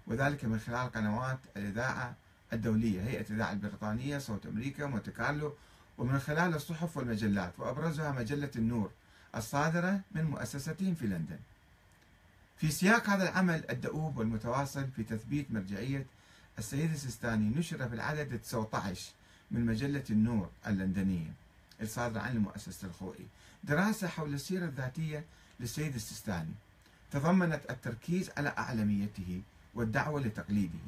وذلك 0.06 0.44
من 0.44 0.58
خلال 0.58 0.92
قنوات 0.92 1.38
الإذاعة 1.56 2.16
الدولية 2.52 3.02
هيئة 3.02 3.30
الإذاعة 3.30 3.52
البريطانية 3.52 4.18
صوت 4.18 4.46
أمريكا 4.46 4.86
مونte 4.90 5.10
كارلو 5.10 5.54
ومن 5.98 6.18
خلال 6.18 6.54
الصحف 6.54 6.96
والمجلات 6.96 7.52
وأبرزها 7.58 8.12
مجلة 8.12 8.50
النور 8.56 8.90
الصادرة 9.36 10.00
من 10.12 10.24
مؤسستهم 10.24 10.94
في 10.94 11.06
لندن. 11.06 11.38
في 12.56 12.70
سياق 12.70 13.10
هذا 13.10 13.28
العمل 13.28 13.64
الدؤوب 13.70 14.16
والمتواصل 14.16 14.86
في 14.96 15.02
تثبيت 15.02 15.50
مرجعية 15.50 16.06
السيد 16.58 16.92
السيستاني 16.92 17.58
نشر 17.58 17.88
في 17.88 17.94
العدد 17.94 18.38
19 18.38 19.12
من 19.50 19.66
مجلة 19.66 20.04
النور 20.10 20.50
اللندنية. 20.66 21.32
الصادرة 21.82 22.20
عن 22.20 22.36
المؤسسة 22.36 22.88
الخوئي. 22.88 23.26
دراسة 23.64 24.08
حول 24.08 24.34
السيرة 24.34 24.64
الذاتية 24.64 25.24
للسيد 25.60 25.94
السيستاني. 25.94 26.54
تضمنت 27.10 27.70
التركيز 27.70 28.30
على 28.36 28.54
أعلميته 28.58 29.42
والدعوة 29.74 30.20
لتقليده 30.20 30.78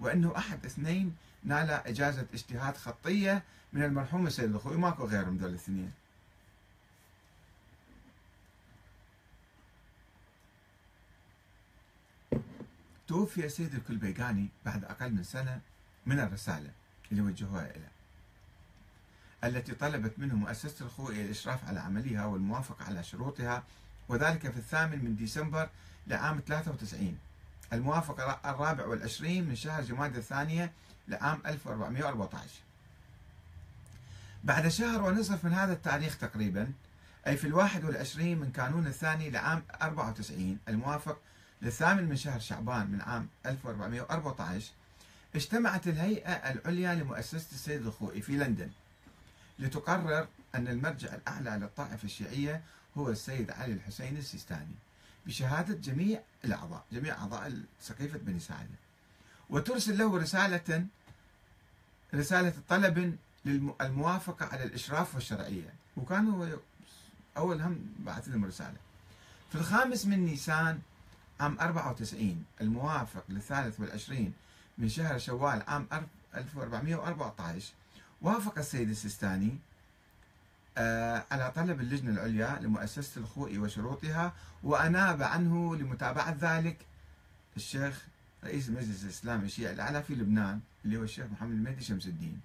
وأنه 0.00 0.32
أحد 0.38 0.64
اثنين 0.64 1.16
نال 1.44 1.70
إجازة 1.70 2.26
اجتهاد 2.34 2.76
خطية 2.76 3.42
من 3.72 3.82
المرحوم 3.82 4.26
السيد 4.26 4.54
الخوئي 4.54 4.76
ماكو 4.76 5.04
غيرهم 5.04 5.38
دول 5.38 5.50
الاثنين. 5.50 5.92
توفي 13.08 13.46
السيد 13.46 13.74
الكلبيغاني 13.74 14.48
بعد 14.66 14.84
أقل 14.84 15.12
من 15.12 15.22
سنة 15.22 15.60
من 16.06 16.20
الرسالة 16.20 16.70
اللي 17.12 17.22
وجهوها 17.22 17.70
إليه 17.70 17.93
التي 19.44 19.74
طلبت 19.74 20.18
منه 20.18 20.34
مؤسسة 20.34 20.84
الخوئي 20.86 21.24
الإشراف 21.24 21.68
على 21.68 21.80
عملها 21.80 22.24
والموافقة 22.26 22.84
على 22.84 23.02
شروطها 23.02 23.62
وذلك 24.08 24.50
في 24.50 24.56
الثامن 24.56 25.04
من 25.04 25.16
ديسمبر 25.16 25.68
لعام 26.06 26.40
93 26.46 27.18
الموافقة 27.72 28.40
الرابع 28.44 28.86
والعشرين 28.86 29.48
من 29.48 29.56
شهر 29.56 29.82
جماد 29.82 30.16
الثانية 30.16 30.72
لعام 31.08 31.40
1414 31.46 32.48
بعد 34.44 34.68
شهر 34.68 35.02
ونصف 35.02 35.44
من 35.44 35.52
هذا 35.52 35.72
التاريخ 35.72 36.18
تقريبا 36.18 36.72
أي 37.26 37.36
في 37.36 37.46
الواحد 37.46 37.84
والعشرين 37.84 38.38
من 38.38 38.52
كانون 38.52 38.86
الثاني 38.86 39.30
لعام 39.30 39.62
94 39.82 40.58
الموافق 40.68 41.18
للثامن 41.62 42.08
من 42.08 42.16
شهر 42.16 42.40
شعبان 42.40 42.86
من 42.90 43.00
عام 43.00 43.28
1414 43.46 44.72
اجتمعت 45.34 45.86
الهيئة 45.86 46.32
العليا 46.32 46.94
لمؤسسة 46.94 47.52
السيد 47.52 47.86
الخوئي 47.86 48.20
في 48.20 48.36
لندن. 48.36 48.70
لتقرر 49.58 50.28
أن 50.54 50.68
المرجع 50.68 51.14
الأعلى 51.14 51.50
للطائفة 51.50 52.04
الشيعية 52.04 52.62
هو 52.96 53.10
السيد 53.10 53.50
علي 53.50 53.72
الحسين 53.72 54.16
السيستاني 54.16 54.74
بشهادة 55.26 55.74
جميع 55.74 56.20
الأعضاء 56.44 56.84
جميع 56.92 57.18
أعضاء 57.18 57.60
سقيفة 57.80 58.18
بني 58.18 58.40
ساعدة. 58.40 58.78
وترسل 59.50 59.98
له 59.98 60.18
رسالة 60.18 60.86
رسالة 62.14 62.52
طلب 62.68 63.16
للموافقة 63.44 64.46
على 64.46 64.64
الإشراف 64.64 65.14
والشرعية. 65.14 65.74
وكانوا 65.96 66.56
أول 67.36 67.60
هم 67.60 67.94
بعث 67.98 68.28
لهم 68.28 68.44
رسالة. 68.44 68.76
في 69.52 69.54
الخامس 69.54 70.06
من 70.06 70.24
نيسان 70.24 70.80
عام 71.40 71.58
94 71.60 72.44
الموافق 72.60 73.24
للثالث 73.28 73.80
والعشرين 73.80 74.32
من 74.78 74.88
شهر 74.88 75.18
شوال 75.18 75.62
عام 75.68 75.86
1414 76.34 77.72
وافق 78.22 78.58
السيد 78.58 78.90
السيستاني 78.90 79.58
آه، 80.78 81.24
على 81.30 81.52
طلب 81.56 81.80
اللجنة 81.80 82.10
العليا 82.10 82.58
لمؤسسة 82.60 83.20
الخوئي 83.20 83.58
وشروطها 83.58 84.32
وأناب 84.62 85.22
عنه 85.22 85.76
لمتابعة 85.76 86.36
ذلك 86.40 86.76
الشيخ 87.56 88.04
رئيس 88.44 88.68
المجلس 88.68 89.04
الإسلامي 89.04 89.44
الشيعي 89.44 89.72
الأعلى 89.72 90.02
في 90.02 90.14
لبنان 90.14 90.60
اللي 90.84 90.96
هو 90.96 91.02
الشيخ 91.02 91.26
محمد 91.26 91.50
المهدي 91.52 91.84
شمس 91.84 92.06
الدين. 92.06 92.40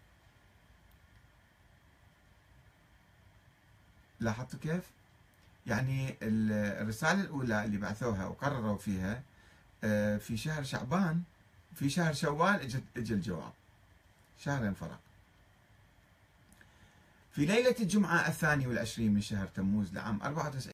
لاحظتوا 4.20 4.60
كيف؟ 4.60 4.84
يعني 5.68 6.16
الرسالة 6.22 7.22
الأولى 7.22 7.66
اللي 7.66 7.78
بعثوها 7.78 8.26
وقرروا 8.26 8.78
فيها 8.78 9.22
آه، 9.84 10.18
في 10.18 10.38
شهر 10.38 10.64
شعبان 10.64 11.22
في 11.76 11.90
شهر 11.90 12.14
شوال 12.14 12.82
اجى 12.98 13.14
الجواب. 13.14 13.54
شهرين 14.40 14.74
فرق. 14.74 15.00
في 17.40 17.46
ليلة 17.46 17.76
الجمعة 17.80 18.28
الثاني 18.28 18.68
والعشرين 18.68 19.14
من 19.14 19.22
شهر 19.22 19.48
تموز 19.48 19.94
لعام 19.94 20.22
94 20.24 20.62